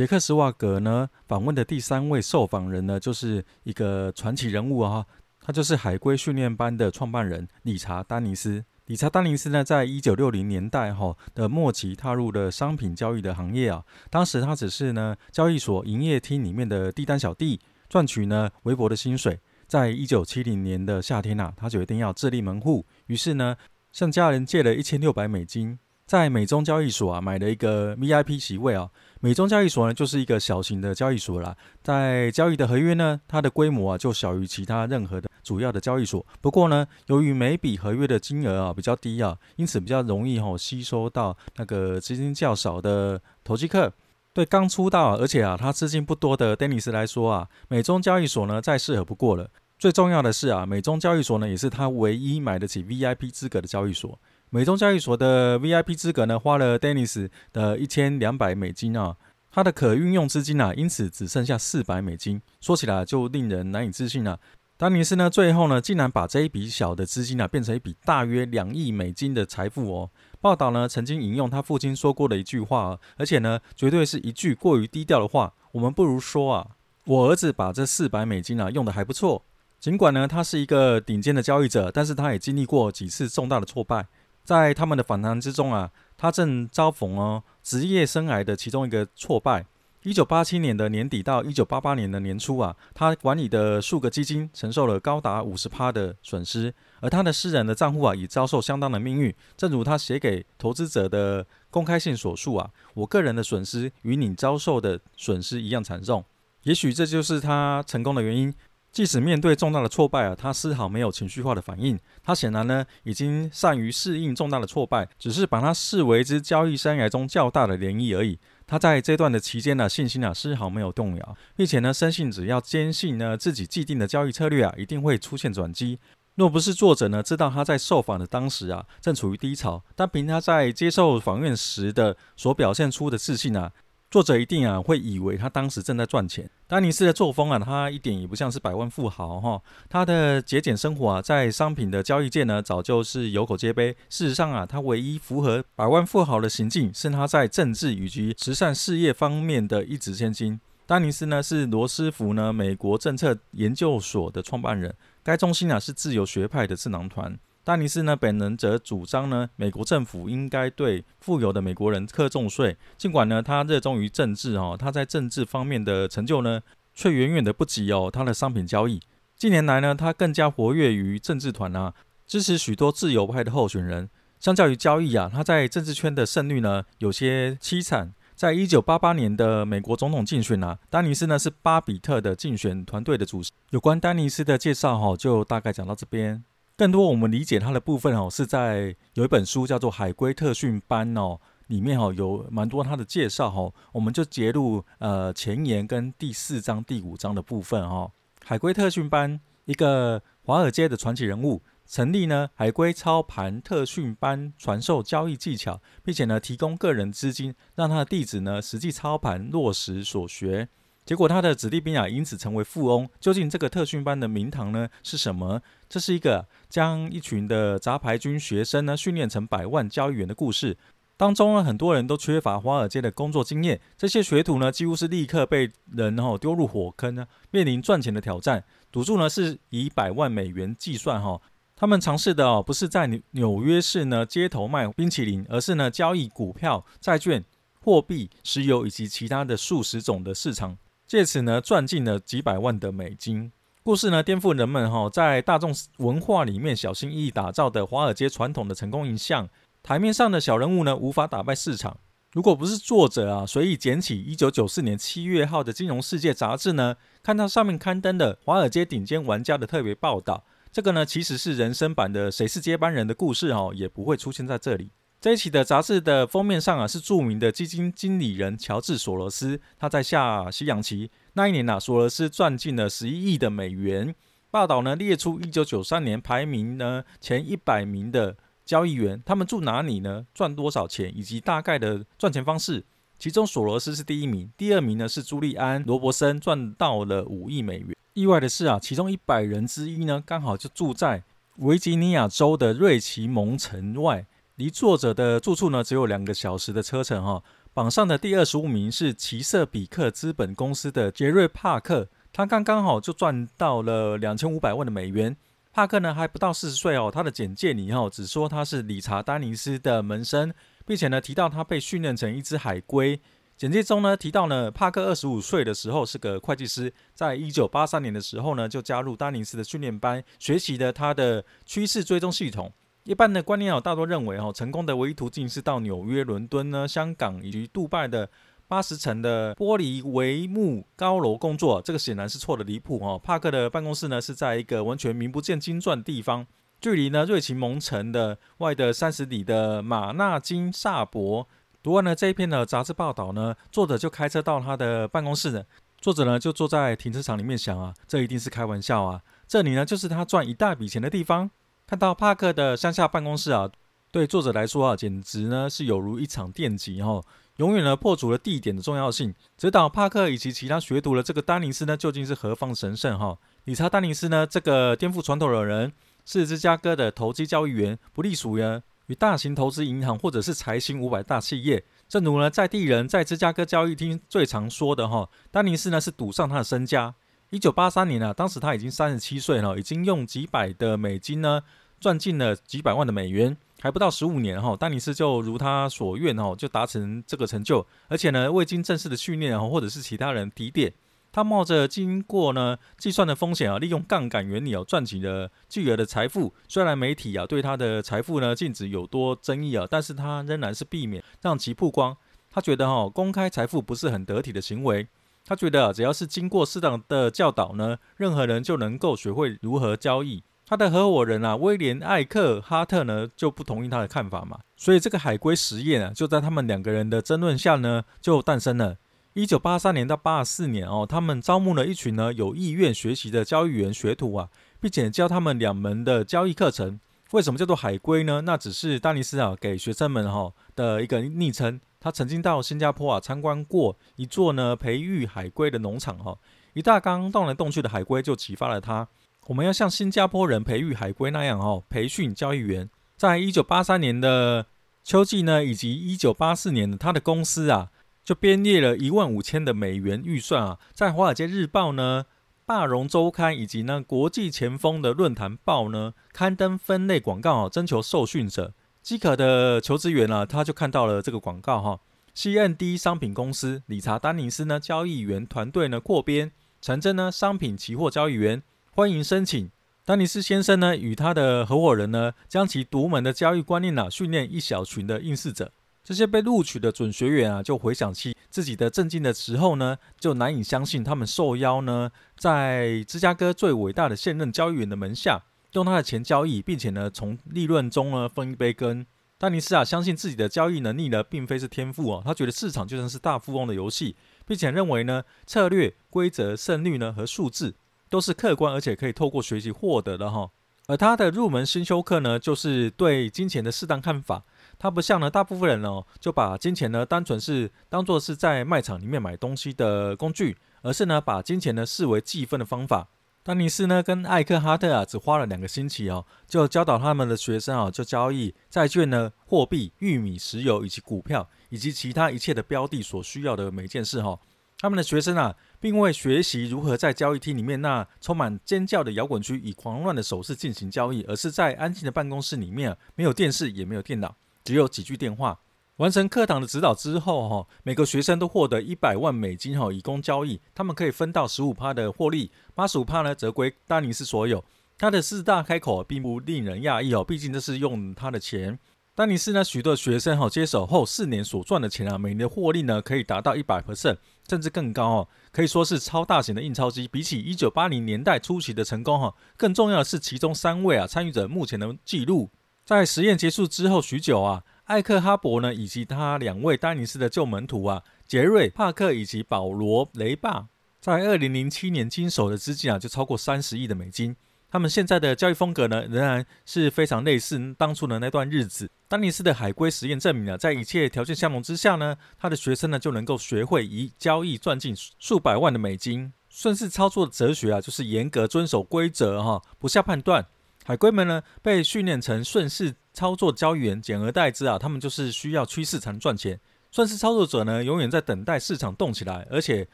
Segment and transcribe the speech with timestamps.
[0.00, 5.04] 杰克·斯瓦格呢访问的第三位受访人呢，就是一个传奇人物啊，
[5.42, 8.64] 他就是海龟训练班的创办人理查·丹尼斯。
[8.86, 13.84] 理查·丹尼斯呢，在一九六零年代哈的末期踏入了商品交易的行业啊。
[14.08, 17.60] 当时他只是呢交易所营业厅里面的地单小弟，
[17.90, 19.38] 赚取呢微薄的薪水。
[19.66, 23.54] 在一九七零年的夏天啊，他决定要自立门户，于是呢
[23.92, 28.88] 向家人借了一千六百美金，在美中交易所啊买了一个 VIP 席位啊。
[29.20, 35.28] 美中交易所呢就是一个小型的交易所啦，在交易的合约呢，它的规模啊就小于其他任何的。
[35.42, 43.92] 主要的交易所，不过呢，由于每笔合约的金额啊比较低啊，因此比较容易哈、哦、吸收到那个资金较少的投机客。
[44.32, 49.50] 对刚出道而且啊他资金不多的丹尼斯来说啊，美中交易所呢再适合不过了。
[49.78, 54.18] 最重要的是啊，美中交易所呢也是他唯一买得起 VIP 资格的交易所。
[54.52, 59.16] 美中交易所的 VIP 资格呢花了丹尼斯的一千两百美金啊，
[59.48, 62.42] 他的可运用资金啊因此只剩下四百美金。
[62.60, 64.36] 说起来就令人难以置信啊。
[64.76, 70.10] 丹尼斯呢，最后呢，竟然把这一笔小的资金啊，变成一笔大约两亿美金的财富哦。
[70.40, 75.52] 报道呢，曾经引用他父亲说过的一句话，而且呢，绝对是一句过于低调的话。
[75.72, 76.66] 我们不如说啊，
[77.04, 79.44] 我儿子把这四百美金啊用得还不错。
[79.78, 84.06] 尽管呢，他是一个顶尖的交易者，但是他也经历过几次重大的挫败。
[84.50, 89.64] 在他们的访谈之中啊，他正遭逢哦职业生涯的其中一个挫败。
[90.02, 99.32] 一九八七年的年底到一九八八年的年初啊，他管理的数个基金承受了高达五十趴的损失，而他的私人的账户啊也遭受相当的命运。
[99.56, 106.24] 正如他写给投资者的公开信所述啊，我个人的损失与你遭受的损失一样惨重。
[106.64, 108.52] 也许这就是他成功的原因。
[108.92, 111.98] 即使面对重大的挫败啊，他丝毫没有情绪化的反应。
[112.24, 118.38] 他显然呢，已经善于适应重大的挫败，只是把它视为之交易生涯中较大的涟漪而已。
[118.66, 125.98] 他在这段的期间呢，信心啊丝毫没有动摇，并且呢，深信只要坚信呢自己既定的交易策略啊，一定会出现转机。
[126.34, 133.70] 若不是作者呢知道他在受访的当时啊正处于低潮，但凭他在接受访问时的所表现出的自信啊。
[134.10, 136.50] 作者一定啊会以为他当时正在赚钱。
[136.66, 139.62] 丹尼斯的作风啊，他一点也不像是百万富豪哈。
[139.88, 143.92] 他的节俭生活啊，在商品的交易界呢，早就是有口皆碑。
[144.08, 150.60] 事实上啊，他唯一符合百万富豪的行径，是他在政治以及慈善事业方面的一掷千金。
[150.86, 157.38] 丹尼斯呢，是罗斯福呢美国政策研究所的创办人，该中心啊是自由学派的智囊团。
[157.62, 162.76] 丹尼斯呢，本人则主张呢，美国政府应该对富有的美国人课重税。
[162.96, 166.62] 尽管呢，他热衷于政治哦，他在政治方面的成就呢，
[166.94, 169.00] 却远远的不及哦他的商品交易。
[169.36, 171.92] 近年来呢，他更加活跃于政治团啊，
[172.26, 174.08] 支持许多自由派的候选人。
[174.38, 178.14] 相较于交易啊，他在政治圈的胜率呢，有些凄惨。
[178.34, 183.52] 在一九八八年的美国总统竞选啊，丹尼斯呢是巴比特的竞选团队的主席。
[183.68, 186.42] 有关丹尼斯的介绍哈，就大概讲到这边。
[186.80, 198.10] 更多我们理解它的部分哦，是在有一本书叫做《海龟特训班》哦，里面哦有蛮多它的介绍哦，我们就截录呃前言跟第四章、第五章的部分哦。
[198.42, 210.70] 海龟特训班，一个华尔街的传奇人物，成立呢海龟操盘特训班，传授交易技巧，并且呢提供个人资金，让他的弟子呢实际操盘落实所学。
[211.10, 213.10] 结果他的子弟兵啊，因此成为富翁。
[213.18, 215.60] 究竟这个特训班的名堂呢是什么？
[215.88, 220.76] 这是一个将一群的杂牌军学生呢训练成百万交易员的故事。
[221.16, 223.80] 当中呢，很多人都缺乏华尔街的工作经验。
[223.98, 228.62] 这些学徒呢，几乎是立刻被人哦丢入火坑呢，面临赚钱的挑战。
[228.92, 231.42] 赌注呢是以百万美元计算哈。
[231.74, 237.44] 他们尝试的哦不是在纽纽约市呢街头卖冰淇淋，而是呢交易股票、债券、
[237.80, 240.78] 货币、石油以及其他的数十种的市场。
[241.10, 243.50] 借此呢，赚进了几百万的美金。
[243.82, 249.48] 故事呢，颠覆人们哈在大众文化里面小心翼翼打造的华尔街传统的成功印象。
[249.82, 251.98] 台面上的小人物呢，无法打败市场。
[252.30, 256.94] 如果不是作者啊随意捡起一九九四年七月号的《金融世界》杂志呢，
[257.24, 264.92] 看到上面刊登的华尔街顶尖玩家的特别报道，这个呢其实是人生版的《谁是接班人》的故事哈，也不会出现在这里。
[265.20, 269.60] 这一期的杂志的封面上啊，是著名的基金经理人乔治·索罗斯。
[269.78, 274.14] 他在下西洋棋那一年啊，索罗斯赚进了十一亿的美元。
[274.50, 278.34] 报道呢列出一九九三年排名呢前一百名的
[278.64, 280.24] 交易员，他们住哪里呢？
[280.32, 282.86] 赚多少钱，以及大概的赚钱方式。
[283.18, 287.94] 其中索罗斯是第一名，第二名呢是朱利安·罗伯森，赚到了五亿美元。
[288.14, 291.22] 意外的是啊，其中一百人之一呢，刚好就住在
[291.58, 294.24] 维吉尼亚州的瑞奇蒙城外。
[294.60, 297.42] 离作者的住处呢，只有两个小时的车程哈。
[297.72, 305.34] 榜上的第二十五名是奇瑟比克资本公司的杰瑞·帕克，他刚刚好就赚到了两千五百万的美元。
[305.72, 310.52] 帕克呢还不到四十岁哦，他的简介里哦只说他是理查·丹尼斯的门生，
[310.84, 313.18] 并且呢提到他被训练成一只海龟。
[313.56, 322.70] 简介中呢提到呢，帕克二十五岁的时候是个会计师，在一九八三年的时候呢就加入丹尼斯的训练班，学习了他的趋势追踪系统。
[323.10, 328.30] 一般的观念哦大多认为哦成功的唯一途径是到纽约、伦敦呢、香港以及杜拜的。
[328.68, 333.20] 八十层的玻璃帷幕高楼工作，这个显然是错的离谱哦。
[333.20, 336.46] 帕克的办公室呢是在一个完全名不见经传的地方，
[336.80, 341.48] 距离呢瑞奇蒙城的外的三十里的马纳金萨博。
[341.82, 345.64] 读完了这一篇的杂志报道呢，作者就开车到他的办公室呢。
[346.00, 349.20] 作者呢就坐在停车场里面想啊，这一定是开玩笑啊。
[349.48, 351.50] 这里呢就是他赚一大笔钱的地方。
[351.90, 353.68] 看到帕克的乡下办公室啊，
[354.12, 357.20] 对作者来说啊，简直呢是有如一场电击哈。
[357.56, 363.36] 永远呢破除了地点的重要性，指导帕克以及其他学徒的这个丹尼斯呢，究竟是何方神圣哈？
[363.64, 365.92] 理查·丹尼斯呢，这个颠覆传统的人，
[366.24, 368.62] 是芝加哥的投机交易员，不隶属于
[369.06, 371.84] 与大型投资银行或者是财星五百大企业。
[372.08, 377.16] 正如呢在地人在芝加哥交易厅最常说的哈，丹尼斯呢是赌上他的身家。
[377.50, 381.60] 一九八三年呢，当时他已经三十七岁了，已经用几百的美金呢
[382.00, 383.56] 赚进了几百万的美元。
[383.82, 390.92] 还不到十五年哈，丹尼斯就如他所愿哈，就达成这个成就，而且呢，未经正式的训练啊，或者是其他人提点，
[391.32, 396.52] 他冒着经过呢计算的风险啊，利用杠杆原理哦，赚取了巨额的财富。
[396.68, 402.14] 虽然媒体啊对他的财富呢净值有多争议啊，但是他仍然是避免让其曝光。
[402.50, 405.08] 他觉得哈，公开财富不是很得体的行为。
[405.42, 410.42] 他觉得，只要是经过适当的教导呢，任何人就能够学会如何交易。
[410.70, 418.96] 他的合伙人啊，威廉·艾克哈特呢，就不同意他的看法嘛，所以这个海龟实验啊，就在他们两个人的争论下呢，就诞生了。
[419.32, 427.00] 一九八三年到八四年哦，他们招募了一群呢有意愿学习的交易员学徒啊，并且教他们两门的交易课程。
[427.32, 428.42] 为什么叫做海龟呢？
[428.42, 431.80] 那只是丹尼斯啊给学生们哈的一个昵称。
[431.98, 436.38] 他曾经到新加坡啊参观过一座呢培育海龟的农场哈，
[436.74, 439.08] 一大缸动来动去的海龟就启发了他。
[439.50, 442.88] 我们要像新加坡人培育海龟那样哦，培训交易员。
[443.16, 444.66] 在一九八三年的
[445.02, 447.90] 秋季呢，以及一九八四年，他的公司啊，
[448.24, 452.26] 就编列了一万五千的美元预算啊，在《华尔街日报》呢、
[452.64, 458.72] 《巴戎周刊》以及呢《国际前锋》的论坛报呢，刊登分类广告啊，征求受训者。
[459.02, 461.98] 饥渴的求职员啊，他就看到了这个广告哈。
[462.34, 468.62] C&D 商品公司理查·丹尼斯呢，交易员团队呢扩编，成真呢商品期货交易员。
[468.92, 469.70] 欢迎申请。
[470.04, 475.70] 丹尼斯先生呢，与他的合伙人呢，将其独门的交易观念呢、啊，训练一小群的应试者。
[476.02, 485.40] 这些被录取的准学员啊，就回想起自己的震惊的时候呢，就难以相信他们受邀呢，在芝加哥最伟大的现任交易员的门下，
[485.74, 489.06] 用他的钱交易，并且呢，从利润中呢分一杯羹。
[489.38, 497.76] 丹尼斯啊，相信自己的交易能力呢，并非是天赋哦，他觉得市场就像是大富翁的游戏，并且认为呢，策略、规则、胜率呢和数字。
[498.10, 500.50] 都是客观而且可以透过学习获得的哈，
[500.88, 504.44] 而他的入门新修课呢，就是对金钱的适当看法。
[504.78, 513.08] 他不像呢大部分人哦，就把金钱呢单纯是当做是在卖场里面买东西的工具，而是呢把金钱呢视为计分的方法。
[513.42, 524.38] 丹尼斯呢跟艾克哈特啊，只花了两个星期哦，就教导他们的学生啊，就交易债券呢、货币、玉米、石油以及股票以及其他一切的标的所需要的每件事哈。
[524.78, 535.58] 他们的学生啊，并未学习如何在交易厅里面那充满尖叫的摇滚区以狂乱的手势进行交易，而是在安静的办公室里面，没有电视，也没有电脑，只有几句电话。
[535.96, 540.60] 完成课堂的指导之后，哈，每个学生都获得一百万美金，哈，以供交易。
[540.74, 544.64] 他们可以分到十五趴的获利，八十五趴呢，则归丹尼斯所有。
[544.98, 548.78] 他的四大开口并不令人讶异哦，毕竟这是用他的钱。
[549.20, 554.16] 丹尼斯呢，许多学生哈接手后四年所赚的钱啊，每年的获利呢可以达到一百 percent，
[554.48, 557.06] 甚至更高哦，可以说是超大型的印钞机。
[557.06, 562.48] 比起一九八零年代初期的成功哈，更重要的是其中三位啊参与者目前的记录。
[562.86, 574.34] 在实验结束之后许久啊，艾克哈伯呢以及他两位丹尼斯的旧门徒啊，杰瑞帕克以及保罗雷霸，在二零零七年经手的资金啊就超过三十亿的美金。
[574.70, 578.88] 他们现在的交易风格呢，仍然是非常类似当初的那段日子。
[579.08, 586.32] 丹尼斯的海龟实验证明了，在一切条件相同之下呢，他的学生呢就能够学会以交易赚进数百万的美金。
[586.48, 590.46] 顺势操作的哲学啊，就是严格遵守规则哈，不下判断。
[590.84, 596.60] 海龟们呢被训练成顺势操作交易员，简而代之啊，他们就是需要趋势才能赚钱。
[596.92, 599.88] 顺势操作者呢，永远在等待市场动起来，而且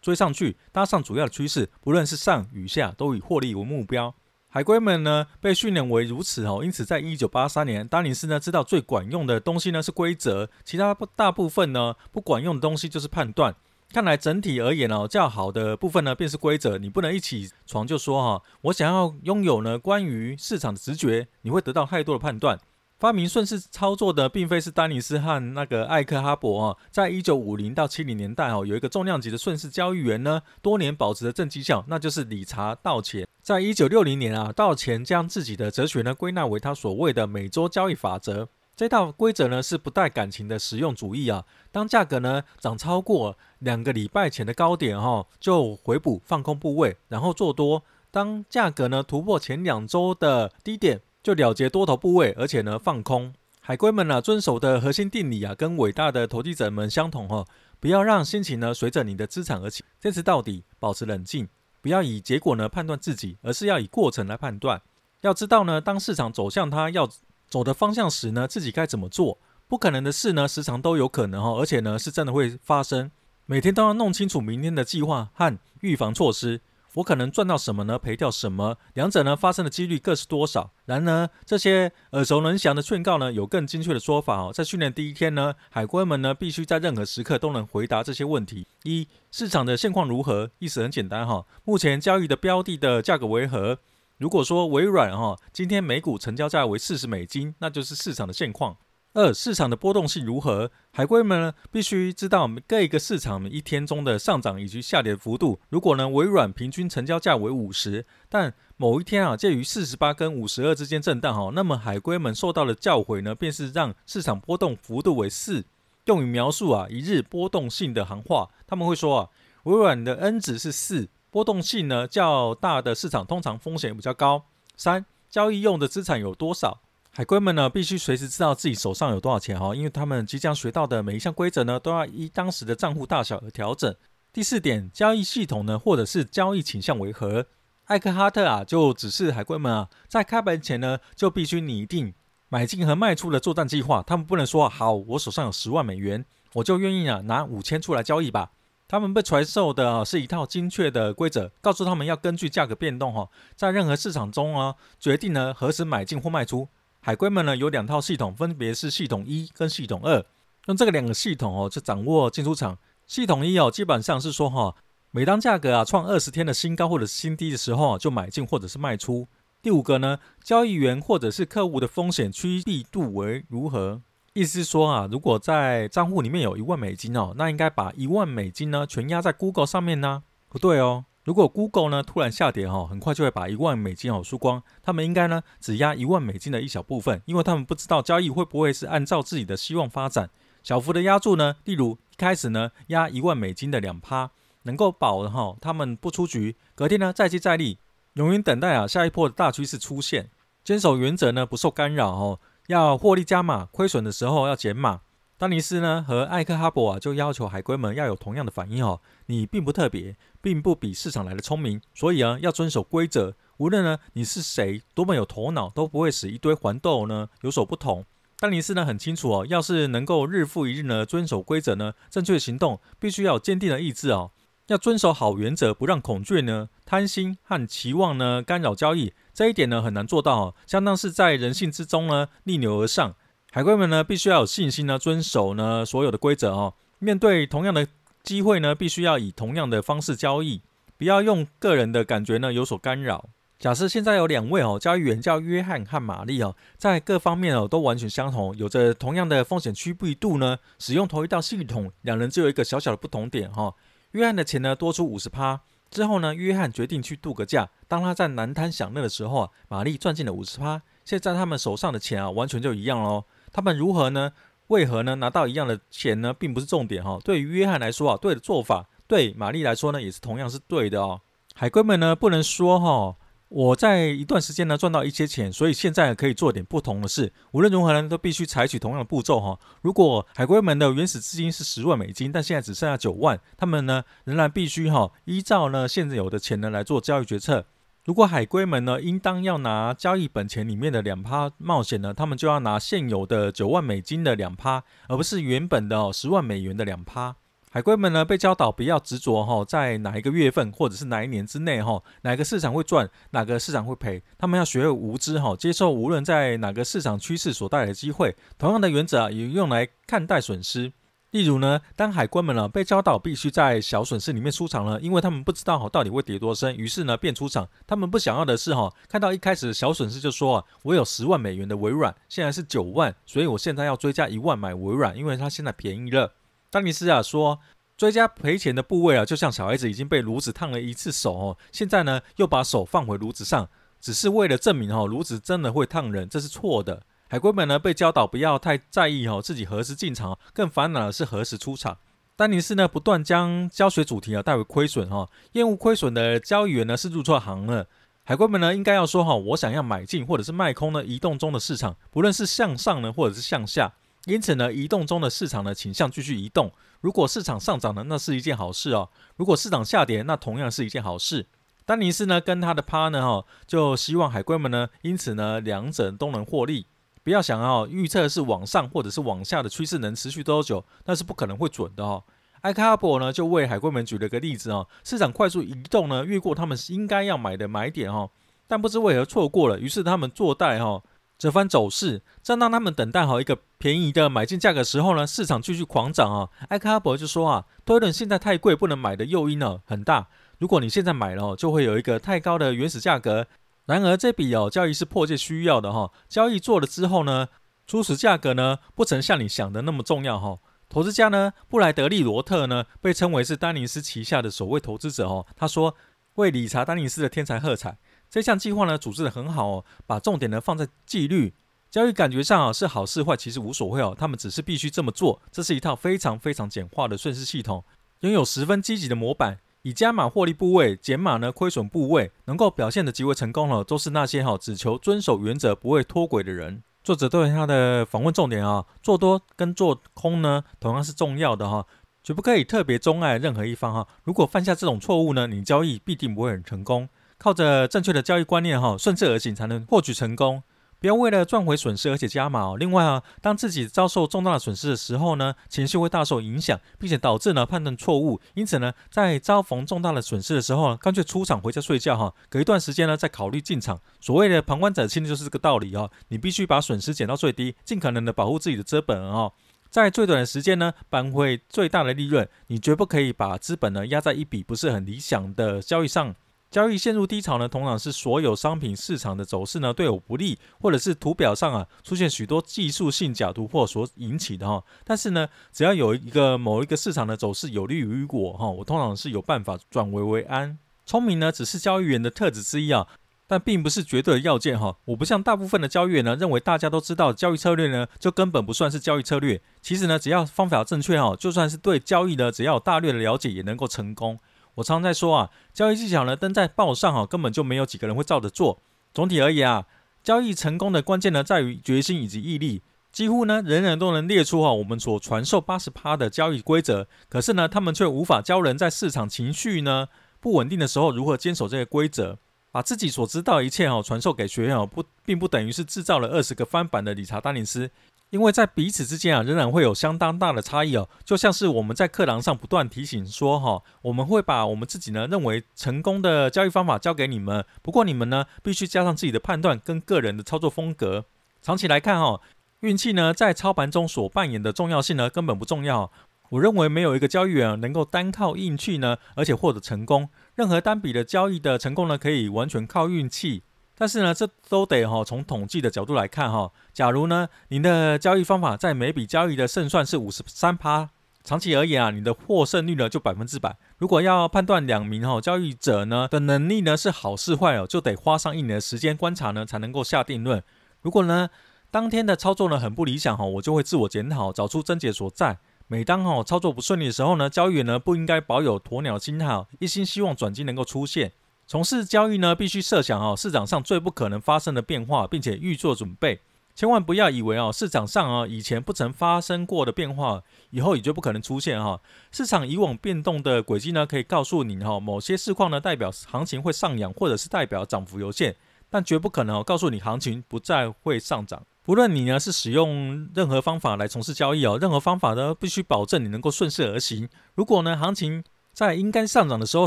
[0.00, 4.12] 追上去，搭上主要的趋势，不论是上与下，都以获利为目标。
[4.54, 13.54] 海龟们呢，被训练为如此哦，因此在一九八三年，丹尼斯呢知道最管用的东西呢是规则，其他大部分呢不管用的东西就是判断。
[13.94, 22.58] 看来整体而言哦，较好的部分呢便是规则，你不能一起床就说哈，我想要拥有呢关于市场的直觉，你会得到太多的判断。
[23.02, 33.26] 发明顺势操作的，并非是丹尼斯和那个艾克哈伯哦，在一九五零到七零年代哦，有一个重量级的顺势交易员呢，多年保持着正绩效，那就是理查道钱。
[33.42, 38.48] 在一九六零年啊，道钱将自己的哲学呢归纳为他所谓的每周交易法则。
[38.76, 41.44] 这套规则呢是不带感情的实用主义啊。
[41.72, 47.82] 当价格呢涨超过两个礼拜前的高点哈，就回补放空部位，然后做多。
[48.12, 51.00] 当价格呢突破前两周的低点。
[51.22, 53.32] 就了结多头部位，而且呢放空。
[53.60, 57.46] 海龟们呢、啊、遵守的核心定理啊，跟伟大的投机者们相同哦。
[57.78, 61.48] 不要让心情呢随着你的资产而起，坚持到底，保持冷静。
[61.80, 64.82] 不要以结果呢判断自己，而是要以过程来判断。
[65.20, 67.08] 要知道呢，当市场走向它要
[67.48, 69.38] 走的方向时呢，自己该怎么做。
[69.68, 73.10] 不可能的事呢，时常都有可能哦，而且呢是真的会发生。
[73.46, 76.60] 每天都要弄清楚明天的计划和预防措施。
[76.96, 77.98] 我可能赚到什么呢？
[77.98, 78.76] 赔掉什么？
[78.94, 80.72] 两者呢发生的几率各是多少？
[80.84, 84.52] 然而，这些耳熟能详的劝告呢，有更精确的说法哦。
[84.52, 90.50] 在训练第一天呢，海龟们呢必须在任何时刻都能回答这些问题：一、市场的现况如何？
[90.58, 93.78] 意思很简单哈，目前交易的标的的价格为何？
[94.18, 98.76] 如果说微软哈今天每股成交价为四十美金，那就是市场的现况。
[99.14, 100.70] 二、市场的波动性如何？
[100.90, 105.60] 海龟们呢必须知道各一个市场一天中的上涨以及下跌幅度。
[105.68, 115.66] 如果呢微软平均成交价为五十，但某一天啊介于四十八跟五十二之间震荡哈，那么海龟们受到的教诲呢便是让市场波动幅度为四，
[116.06, 118.48] 用于描述啊一日波动性的行话。
[118.66, 119.28] 他们会说啊
[119.64, 124.46] 微软的 N 值是四，波动性呢较大的市场通常风险比较高。
[124.74, 126.80] 三、交易用的资产有多少？
[127.14, 133.94] 海龟们呢，必须随时知道自己手上有多少钱哈，因为他们即将学到的每一项规则呢，都要依当时的账户大小而调整。
[134.32, 137.44] 第四点，交易系统呢，或者是交易倾向为何？
[137.84, 142.14] 艾克哈特啊，就指示海龟们啊，在开盘前呢，就必须拟定
[142.48, 144.02] 买进和卖出的作战计划。
[144.02, 148.52] 他们不能说好，我手上有十万美元，我就愿意啊拿五千出来交易吧。
[148.88, 156.68] 他们被传授的，是一套精确的规则，告诉他们要根据价格变动哈，在任何市场中啊，决定呢何时买进或卖出。
[157.04, 160.24] 海龟们呢有两套系统，分别是系统一跟系统二。
[160.66, 162.78] 用这个两个系统哦，就掌握进出场。
[163.08, 164.76] 系统一哦，基本上是说哈，
[165.10, 169.26] 每当价格啊创二十天的新高或者新低的时候，就买进或者是卖出。
[169.60, 174.00] 第五个呢，交易员或者是客户的风险趋避度为如何？
[174.34, 180.22] 意思是说啊，如果在账户里面有一万美金哦，那应该把一万美金呢全压在 Google 上面呢？
[180.48, 181.06] 不对哦。
[181.24, 184.62] 如果 Google 呢突然下跌哈，很快就会把一万美金哦输光。
[184.82, 190.30] 他们应该呢只压一万美金的一小部分，因为他们不知道交易会不会是按照自己的希望发展。
[190.64, 194.30] 小幅的压注呢，例如一开始呢压一万美金的两趴，
[194.62, 196.56] 能够保哈他们不出局。
[196.74, 197.78] 隔天呢再接再厉，
[198.14, 200.30] 永远等待啊下一波的大趋势出现。
[200.64, 205.02] 坚守原则呢不受干扰哦，要获利加码，亏损的时候要减码。
[205.36, 209.00] 丹尼斯呢和艾克哈伯啊，就要求海龟们要有同样的反应哦。
[209.26, 213.34] 你并不特别，并不比市场来的聪明，所以啊，要遵守规则。
[213.58, 218.04] 无论呢你是谁，多么有头脑，都不会使一堆黄豆呢有所不同。
[218.38, 224.32] 丹尼斯呢很清楚哦，要是能够日复一日呢遵守规则呢，正确行动，必须要有坚定的意志哦。
[224.66, 229.12] 要遵守好原则，不让恐惧呢、贪心和期望呢干扰交易。
[229.32, 233.14] 这一点呢很难做到哦，相当是在人性之中呢逆流而上。
[233.52, 236.74] 海龟们呢，必须要有信心呢，遵守呢所有的规则哦。
[236.98, 237.86] 面对同样的
[238.22, 240.62] 机会呢，必须要以同样的方式交易，
[240.96, 243.28] 不要用个人的感觉呢有所干扰。
[243.58, 253.74] 假设现在有两位哦交易员叫约翰和玛丽哦，在各方面哦都完全相同，有着同样的风险趋避度呢，使用同一套系统，两人只有一个小小的不同点哈、哦。
[254.12, 255.60] 约翰的钱呢多出五十趴
[255.90, 257.68] 之后呢，约翰决定去度个假。
[257.86, 260.82] 当他在南滩享乐的时候啊，玛丽赚进了五十趴。
[261.04, 263.24] 现在他们手上的钱啊，完全就一样喽。
[263.52, 264.32] 他们如何呢？
[264.68, 265.16] 为何呢？
[265.16, 267.18] 拿到一样的钱呢，并不是重点哈。
[267.22, 271.20] 对于约翰来说啊，对的做法，对玛丽来说呢，也是同样是对的哦。
[271.54, 273.16] 海龟们呢，不能说哈，
[273.48, 277.30] 我在一段时间呢赚到一些钱，所以现在可以做点不同的事。
[277.50, 279.58] 无论如何呢，都必须采取同样的步骤哈。
[279.82, 287.66] 如果海龟们的原始资金是十万美金，但现在只剩下九万，他们呢仍然必须哈依照呢现有的钱呢来做交易决策。
[288.04, 297.36] 如果海龟们呢，应当要拿交易本钱里面的两趴冒险呢，他们就要拿现有的九万美金的两趴，而不是原本的哦十万美元的两趴。
[297.70, 308.34] 海龟们呢，被教导不要执着哈，在哪一个月份或者是哪一年之内哈，哪个市场会赚，哪个市场会赔，他们要学会无知哈，接受无论在哪个市场趋势所带来的机会。
[308.58, 310.92] 同样的原则啊，也用来看待损失。
[311.32, 317.66] 例如呢，当海关们呢被教导必须在小损失里面出场了，因为他们不知道哈到底会跌多深，于是呢便出场。
[317.86, 326.34] 他们不想要的是哈，看到一开始小损失就说啊，我有十万美元的微软，现在是九万，所以我现在要追加一万买微软，因为它现在便宜了。
[326.68, 327.58] 丹尼斯啊说，
[327.96, 337.04] 追加赔钱的部位啊，就像小孩子已经被炉子烫了一次手哦，现在呢又把手放回炉子上，只是为了证明哈炉子真的会烫人，这是错的。
[337.32, 341.96] 海龟们呢被教导不要太在意哦，自己何时进场，更烦恼的是何时出场。
[342.36, 347.86] 丹尼斯呢不断将教学主题啊带为亏损哈，厌恶亏损的交易员呢是入错行了。
[348.24, 353.94] 海龟们呢应该要说哈，我想要买进或者是卖空呢移动中的市场，不论是向上呢或者是向下。
[354.26, 356.70] 因此呢，移动中的市场呢倾向继续移动。
[357.00, 361.46] 如果市场上涨呢，那是一件好事哦；如果市场下跌，那同样是一件好事。
[361.86, 366.88] 丹尼斯呢跟他的 partner 哈就希望海龟们呢，因此呢两者都能获利。
[367.24, 372.24] 不要想要预测是往上或者是往下的趋势能持续多久，那是不可能会准的哦。
[372.62, 378.30] 艾卡伯呢就为海龟们举了个例子哦，市场快速移动呢，越过他们应该要买的买点哦，
[378.68, 381.02] 但不知为何错过了，于是他们做待哈
[381.38, 382.22] 折返走势。
[382.40, 386.48] 正当他们等待好一个便宜的买进价格时候呢，市场继续狂涨啊。
[386.68, 393.46] 艾卡伯就说啊，推论现在太贵不能买的诱因呢很大，如果你现在买了，就会有一个太高的原始价格。
[393.86, 397.48] 然而这笔哦交易是迫切需要的哈，交易做了之后呢，
[397.86, 400.58] 初始价格呢不曾像你想的那么重要哈。
[400.88, 405.96] 投资家呢布莱德利罗特呢被称为是丹尼斯旗下的首位投资者哦，他说
[406.34, 407.98] 为理查丹尼斯的天才喝彩。
[408.30, 411.54] 这项计划呢组织得很好哦，把重点呢放在纪律，
[411.90, 415.42] 交易感觉上啊是好是坏其实无所谓哦，他们只是必须这么做。
[415.50, 417.84] 这是一套非常非常简化的顺势系统，
[418.20, 419.58] 拥有十分积极的模板。
[419.82, 426.84] 以加码获利部位，减码呢亏损部位，能够表现的极为成功了，都是那些哈只求遵守原则、不会脱轨的人。
[427.02, 431.84] 作者对他的访问重点啊，做多跟做空呢，同样是重要的哈，
[432.22, 434.06] 绝不可以特别钟爱任何一方哈。
[434.22, 437.08] 如果犯下这种错误呢，你交易必定不会很成功。
[437.36, 440.62] 靠着正确的交易观念哈，顺势而行才能获取成功。
[441.02, 442.76] 不要为了赚回损失而且加码哦。
[442.78, 448.40] 另外啊，当自己遭受重大的损失的时候呢，情绪会大受影响，并且导致呢判断错误。
[448.54, 452.32] 因此呢，在遭逢重大的损失的时候呢，干脆出场回家睡觉哈。
[452.48, 454.00] 隔一段时间呢，再考虑进场。
[454.20, 456.08] 所谓的旁观者清就是这个道理哦。
[456.28, 459.52] 你必须把损失减到最低，尽可能的保护自己的资本哦，
[459.90, 462.48] 在最短的时间呢，扳回最大的利润。
[462.68, 466.36] 你绝不可以把资本呢压在一笔不是很理想的交易上。
[466.72, 474.82] 交易陷入低潮呢，通常是所有商品市场的走势呢对我不利，或者是图表上啊出现许多技术性假突破所引起的哈。
[475.04, 480.78] 但是呢，只要有一个某一个市场的走势有利于我哈，我通常是有办法转危为安。
[481.04, 483.06] 聪明呢只是交易员的特质之一啊，
[483.46, 484.96] 但并不是绝对的要件哈。
[485.04, 489.60] 我不像大部分的交易员呢认为大家都知道交易策略呢就根本不算是交易策略。
[489.82, 494.38] 其实呢，只要方法正确哈，就算是对交易呢只要有大略的了解也能够成功。
[494.76, 498.80] 我常在说啊，交易技巧呢登在报上哈，根本就没有几个人会照着做。
[499.12, 499.86] 总体而言啊，
[500.22, 502.82] 交易成功的关键呢在于决心以及毅力。
[503.10, 510.08] 几乎呢人人都能列出哈我们所传授八十趴的交易规则，可是呢他们却无法教人在市场情绪呢
[510.40, 512.38] 不稳定的时候如何坚守这些规则。
[512.70, 517.90] 把自己所知道一切哈传授给学员哦，不并不等于是制造了二十个翻版的理查丹尼斯。
[518.32, 521.06] 因为在彼此之间啊，仍然会有相当大的差异哦。
[521.22, 531.26] 就像是我们在课堂上不断提醒说，哈，我们会把我们自己呢认为成功的交易方法教给你们，不过你们呢必须加上自己的判断跟个人的操作风格。
[531.60, 532.40] 长期来看，哈，
[532.80, 536.10] 运气呢在操盘中所扮演的重要性呢根本不重要。
[536.48, 540.30] 我认为没有一个交易员能够单靠运气呢，而且获得成功。
[540.54, 543.62] 任何单笔的交易的成功呢，可以完全靠运气。
[543.96, 546.72] 但是呢，这都得哈从统计的角度来看哈。
[546.92, 551.10] 假如呢，您的交易方法在每笔交易的胜算是五十三趴，
[551.44, 553.76] 长期而言啊，你的获胜率呢就百分之百。
[553.98, 560.62] 如果要判断两名哈交易者呢的能力呢是好是坏哦，就得花上一年的时间观察呢才能够下定论。
[561.02, 561.48] 如果呢
[561.90, 565.58] 当天的操作呢很不理想哈，我就会自我检讨，找出症结所在。
[565.86, 571.32] 每当哈操作不顺利的时候呢，交易员呢不应该保有鸵鸟心态，一心希望转机能够出现。
[571.72, 576.38] 从事交易呢，必须设想哦，市场上最不可能发生的变化，并且预做准备。
[576.74, 581.98] 千万不要以为哦，市场上啊以前不曾发生过的变化，以后也就不可能出现哈。
[582.30, 588.54] 市场以往变动的轨迹呢，可以告诉你哈，某些市况呢代表行情会上扬，或者是代表涨幅有限，
[588.90, 591.62] 但绝不可能告诉你行情不再会上涨。
[591.82, 597.26] 不论你呢是使用任何方法来从事交易哦，任何方法呢必须保证你能够顺势而行。
[597.54, 599.86] 如果呢行情在应该上涨的时候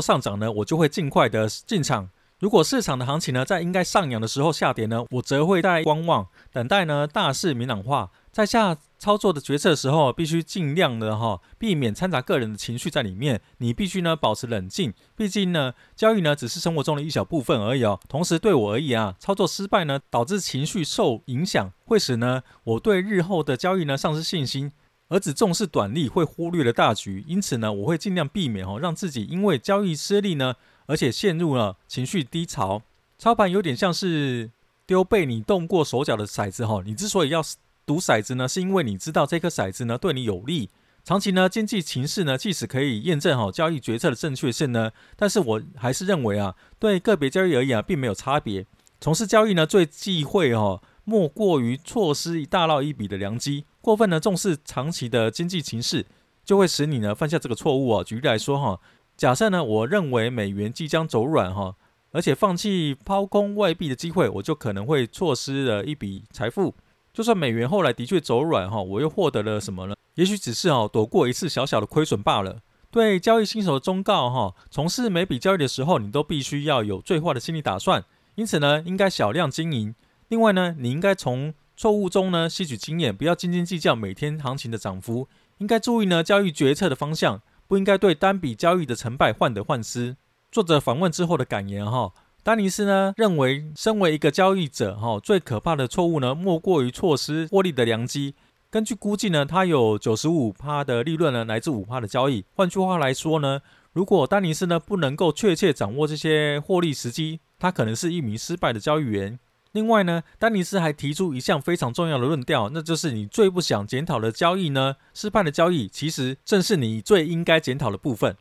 [0.00, 2.08] 上涨呢，我就会尽快的进场。
[2.38, 13.40] 如果市场的行情呢，在应该上扬的时候下跌呢，我则会在观望，等待呢大势明朗化，在下操作的决策的时候，必须尽量的哈，避免掺杂个人的情绪在里面。
[13.58, 17.98] 你必须呢保持冷静，毕竟呢交易呢只是生活中的一小部分而已哦。
[18.06, 24.70] 同时对我而言啊，操作失败呢导致情绪受影响，会使呢我对日后的交易呢丧失信心，
[25.08, 27.24] 而只重视短利，会忽略了大局。
[27.26, 30.54] 因此呢，我会尽量避免哦，让自己因为交易失利呢。
[30.88, 32.80] 而且陷入了情绪低潮，
[33.18, 34.52] 操盘有点像是
[34.86, 36.80] 丢被你动过手脚的骰子哈。
[36.86, 37.42] 你之所以要
[37.84, 40.70] 赌骰子呢，是因为你知道这颗骰子呢对你有利。
[41.02, 48.64] 长期呢，经济情势呢，即使可以验证好交易决策的正确性呢，但是我还是认为啊，对个别交易而言啊，并没有差别。
[49.00, 53.64] 从事交易呢，最忌讳哈，莫过于错失一大捞一笔的良机。
[53.86, 56.04] 过分呢重视长期的经济情势，
[56.44, 58.02] 就会使你呢犯下这个错误啊。
[58.02, 58.80] 举例来说哈。
[59.16, 61.76] 假设呢，我认为美元即将走软哈，
[62.10, 66.74] 而且放弃抛空外币的机会，我就可能会错失了一笔财富。
[67.12, 69.94] 就算美元后来的确走软哈，我又获得了什么呢？
[70.16, 72.58] 也许只是哦躲过一次小小的亏损罢了。
[72.90, 78.04] 对交易新手的忠告哈，从事每笔交易的时候，你都必须要有最坏的心理打算。
[78.34, 79.94] 因此呢，应该小量经营。
[80.26, 87.42] 另外呢，你应该从错误中呢吸取经验，不要斤斤计较每天行情的涨幅，应该注意呢交易决策的方向。
[87.68, 90.16] 不应该对单笔交易的成败患得患失。
[90.52, 92.12] 作者访问之后的感言哈，
[92.44, 98.36] 丹尼斯呢认为，身为一个交易者哈，最可怕的错误呢，莫过于错失获利的良机。
[98.70, 102.44] 根据估计呢，他有九十五趴的利润呢，来自五趴的交易。
[102.54, 103.60] 换句话来说呢，
[103.92, 109.40] 如果丹尼斯呢不能够确切掌握这些获利时机，他可能是一名失败的交易员。
[109.76, 118.34] 另外呢，丹尼斯还提出一项非常重要的论调，那就是你最不想检讨的交易呢，失败的交易其实正是你最应该检讨的部分。